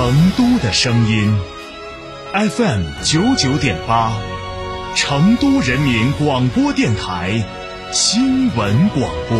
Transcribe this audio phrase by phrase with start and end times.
[0.00, 1.30] 成都的声音
[2.32, 4.10] ，FM 九九点八，
[4.96, 7.44] 成都人民广播电台
[7.92, 9.38] 新闻广播。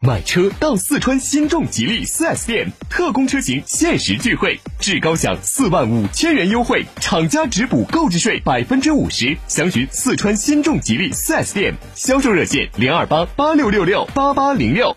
[0.00, 9.36] 买车到四川新众吉利 4S 店，特供车型限时钜惠，至高享四万五千元优惠，厂家直补购置税百分之五十。
[9.46, 14.96] 详询四川新众吉利 4S 店，销售热线零二八八六六六八八零六。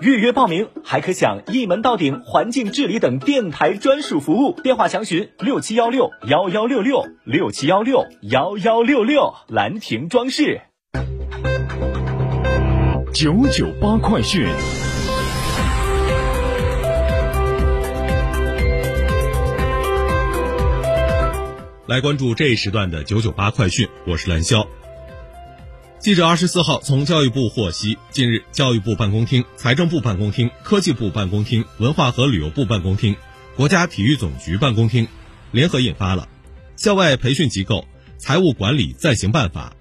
[0.00, 4.52] 预约报名还可享一门到顶环境治理等电台专属服务。
[4.62, 9.34] 电话详询六七幺六幺幺六六六七幺六幺幺六六。
[9.48, 10.60] 兰亭装饰。
[13.12, 14.46] 九九八快讯。
[21.86, 24.66] 来关注这一时段的九九八快讯，我是蓝霄。
[26.00, 33.16] 记者二十四号从教育部获悉，近日教育部办公厅、财政部办公厅、科技部办公厅、文化和旅游部办公厅、
[33.56, 35.08] 国家体育总局办公厅
[35.50, 36.28] 联合印发了
[36.82, 37.84] 《校外培训机构
[38.16, 39.74] 财务管理暂行办法》，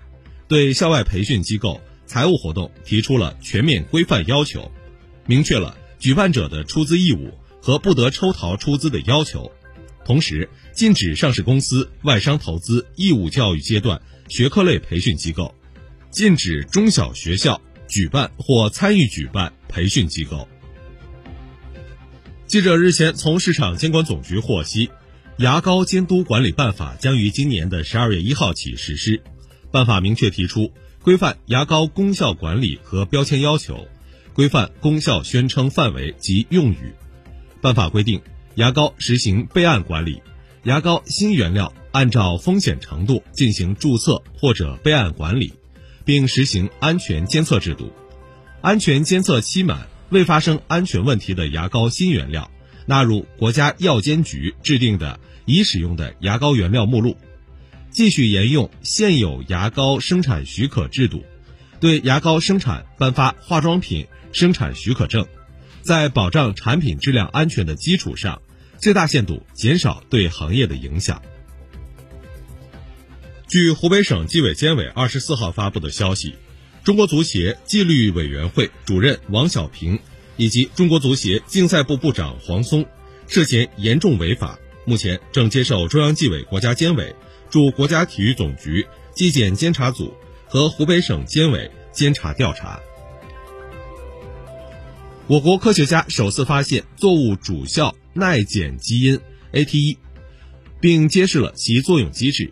[0.48, 4.72] 对校外培训机构财务活动提出了全面规范要求，
[5.28, 9.52] 明确了举办者的出资义务和不得抽逃出资的要求。
[10.04, 15.54] 同时，禁止上市公司、外商投资义务教育阶段学科类培训机构，
[16.18, 20.48] 禁止中小学校举办或参与举办培训机构。
[22.48, 24.90] 记者日前从市场监管总局获悉，
[25.38, 29.22] 牙膏监督管理办法将于今年的十二月一号起实施。
[29.70, 30.74] 办法明确提出
[31.04, 33.88] 规范牙膏功效管理和标签要求，
[34.34, 36.96] 规范功效宣称范围及用语。
[37.62, 38.20] 办法规定。
[38.56, 40.24] 牙膏实行备案管理，
[40.64, 45.54] 牙膏新原料按照风险程度进行注册或者备案管理，
[46.08, 47.92] 并实行安全监测制度。
[48.62, 52.50] 安全监测期满未发生安全问题的牙膏新原料，
[52.86, 57.18] 纳入国家药监局制定的已使用的牙膏原料目录。
[57.92, 61.26] 继续沿用现有牙膏生产许可制度，
[61.82, 65.28] 对牙膏生产颁发化妆品生产许可证，
[65.82, 68.42] 在保障产品质量安全的基础上。
[68.78, 71.22] 最大限度减少对行业的影响。
[73.48, 76.36] 据湖北省纪委监委二十四号发布的消息，
[76.84, 80.00] 中国足协纪律委员会主任王小平
[80.36, 82.86] 以及中国足协竞赛部部长黄松
[83.28, 87.16] 涉嫌严重违法，目前正接受中央纪委国家监委
[87.50, 88.86] 驻国家体育总局
[89.16, 90.14] 纪检监察组
[90.48, 92.82] 和湖北省监委监察调查。
[95.28, 97.96] 我国科学家首次发现作物主效。
[98.20, 99.20] 耐碱基因
[99.52, 99.98] ATE，
[100.82, 102.52] 并揭示了其作用机制。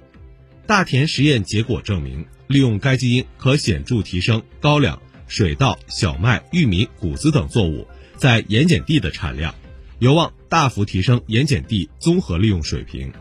[0.67, 7.87] 大田实验结果证明，利用该基因可显著提升高粱、水稻、小麦、玉米、谷子等作物
[8.17, 9.53] 在盐碱地的产量，
[9.99, 13.13] 有望大幅提升盐碱地综合利用水平。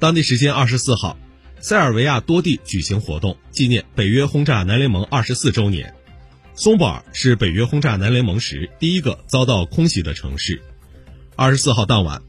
[0.00, 1.16] 当地时间二十四号，
[1.60, 5.94] 塞尔维亚多地举行活动，纪念北约轰炸南联盟二十四周年。
[6.54, 10.60] 松泊尔是北约轰炸南联盟时第一个遭到空袭的城市。
[11.36, 12.22] 二十四号当晚，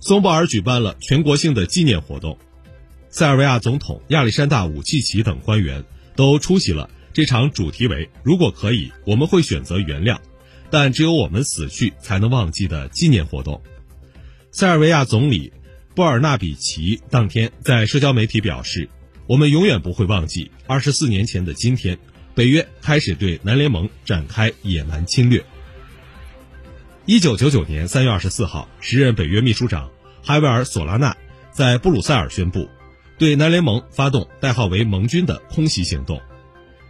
[0.00, 2.38] 松泊尔举办了全国性的纪念活动，
[3.08, 5.84] 塞尔维亚总统亚历山大·武契奇等官员
[6.14, 10.18] 都出席了这场主题为“如果可以，我们会选择原谅，
[10.70, 13.62] 但只有我们死去才能忘记”的纪念活动。
[14.52, 15.52] 塞尔维亚总理
[15.94, 18.88] 布尔纳比奇当天在社交媒体表示
[19.26, 21.98] ：“我们永远不会忘记二十四年前的今天。”
[22.36, 25.42] 北约开始对南联盟展开野蛮侵略。
[27.08, 29.88] 一九九九年三月二十四号，时任北约秘书长
[30.24, 31.16] 海维尔·索拉纳
[31.52, 32.68] 在布鲁塞尔宣布，
[33.16, 36.20] 对南联盟发动代号为“盟军”的空袭行动。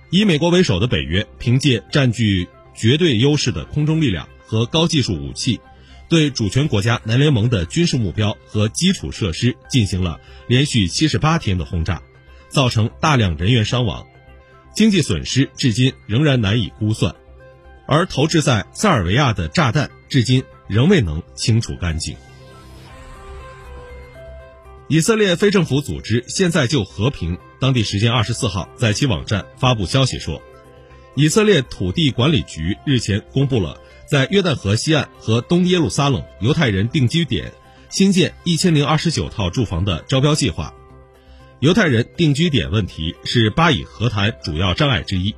[0.09, 5.61] 以美国为首的北约凭借占据绝对优势的空中力量和高技术武器，
[6.09, 10.19] 对主权国家南联盟的军事目标和基础设施进行了
[10.49, 12.01] 连续七十八天的轰炸，
[12.49, 14.07] 造成大量人员伤亡。
[14.75, 17.15] 经济损失至今仍然难以估算，
[17.87, 22.17] 而投掷在塞尔维亚的炸弹至今仍未能清除干净。
[24.89, 30.41] 以色列非政府组织现在就和平当地时间二十四号在其网站发布消息说，
[31.17, 37.53] 以色列土地管理局日前公布了在约旦河西岸和东耶路撒冷犹太人定居点
[37.91, 40.73] 新建一千零二十九套住房的招标计划。
[41.59, 45.35] 犹太人定居点问题是巴以和谈主要障碍之一。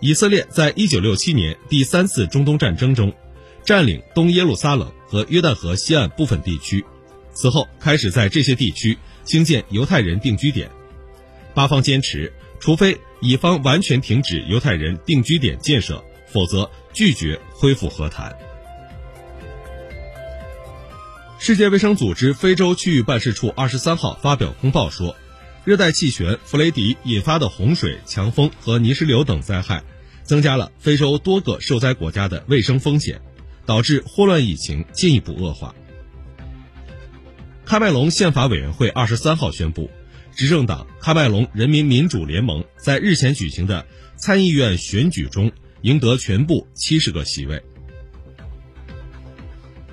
[0.00, 3.14] 以色列在一九六七年第三次中东战争中，
[3.64, 6.84] 占领东耶路撒冷和约旦河西岸部分地区，
[7.32, 10.70] 此后开始在这些地区兴建犹太人定居点。
[11.54, 18.34] 巴方坚持，除非以方完全停止犹太人定居点建设，否则拒绝恢复和谈。
[21.38, 25.16] 世界卫生组织非洲区域办事处二十三号发表公报说，
[25.64, 29.82] 热带气旋弗雷迪引发的洪水、强风和泥石流等灾害，
[30.22, 33.20] 增加了非洲多个受灾国家的卫生风险，
[33.66, 35.74] 导致霍乱疫情进一步恶化。
[37.66, 39.90] 喀麦隆宪法委员会二十三号宣布，
[40.34, 43.86] 执政党喀麦隆人民民主联盟在日前举行的
[44.16, 45.50] 参议院选举中
[45.82, 47.62] 赢得全部七十个席位。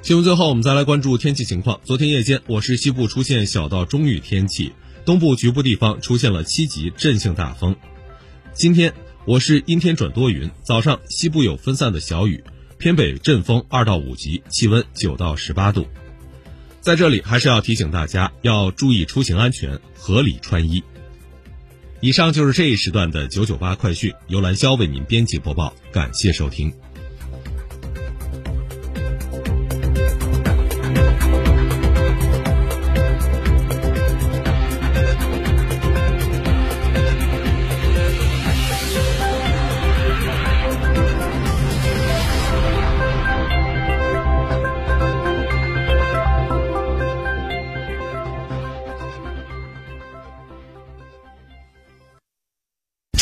[0.02, 1.80] 新闻最后，我们再来关注天气情况。
[1.84, 4.74] 昨天夜间，我市西部出现小到中雨天气，
[5.06, 7.76] 东部局部地方出现了七级阵性大风。
[8.54, 8.94] 今天，
[9.26, 12.44] 我市阴天转多云，早上西部有分散的小雨，
[12.80, 15.86] 偏北阵风二到五级，气温九到十八度。
[16.80, 20.82] 在这里，还是要提醒大家要注意出行安全，合理穿衣。
[22.00, 26.74] 以上就是这一时段的九九八快讯，由兰肖为您编辑播报，感谢收听。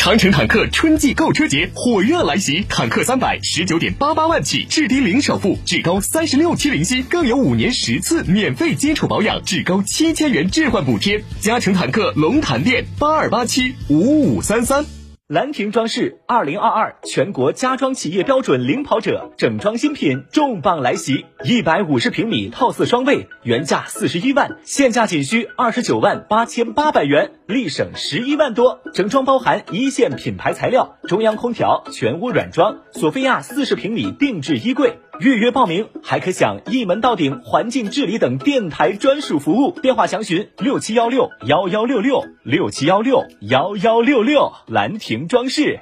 [0.07, 11.21] 长城坦克春季购车节火热来袭，坦克三百十九点八八万起，至低零首付，至高三十六期零息，更有五年十次免费基础保养，至高七千元置换补贴。
[11.41, 14.85] 嘉诚坦克龙潭店八二八七五五三三。
[15.27, 28.81] 兰亭装饰二零二二全国家装企业标准领跑者整装新品重磅来袭，一百五十平米套四双卫，原价四十一万，现价仅需二十九万八千八百元，立省十一万多。
[28.93, 34.99] 整装包含一线品牌材料、中央空调、全屋软装、索菲亚四十平米定制衣柜。
[35.19, 44.51] 预约报名还可享一门到顶环境治理等电台专属服务，电话详询六七幺六幺幺六六六七幺六幺幺六六。
[44.67, 45.79] 兰亭装饰。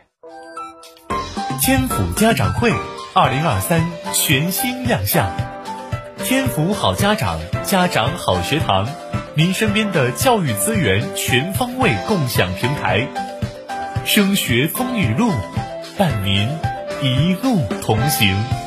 [1.61, 2.71] 天府家长会
[3.13, 3.81] 二零二三
[4.13, 5.29] 全新亮相，
[6.23, 8.87] 天府好家长，家长好学堂，
[9.37, 13.05] 您身边的教育资源全方位共享平台，
[14.05, 15.29] 升学风雨路，
[15.97, 16.47] 伴您
[17.01, 18.64] 一路同行。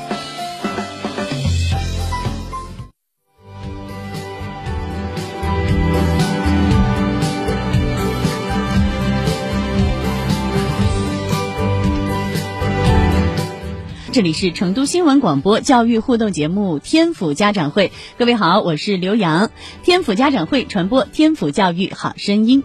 [14.11, 17.89] 这里是成都新闻广播教育互动节目《天府家长会》，
[18.19, 19.51] 各位好，我是刘洋。
[19.83, 22.65] 天府家长会传播天府教育好声音。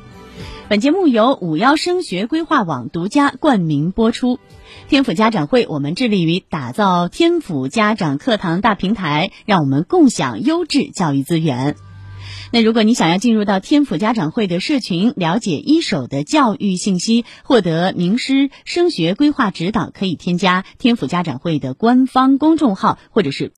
[0.70, 4.40] 本节目由五幺升学规划网独家冠名播出。
[4.88, 11.76] 天府家长会，我们致力于打造天府家长课堂大平台，让我们共享优质教育资源。
[12.52, 23.50] 那如果你想要进入到天府家长会的社群，了解一手的教育信息，获得名师升学规划指导，可以添加天府家长会的官方公众号或者是